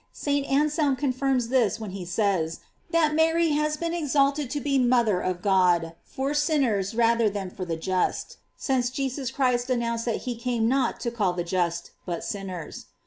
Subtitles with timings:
[0.05, 0.47] * St.
[0.47, 5.43] Anselm confirms this when he says that Mary has been exalted to be mother of
[5.43, 10.33] God for sin ners rather than for the just, since Jesus Christ announced that he
[10.35, 12.87] came not to call the just, but sinners.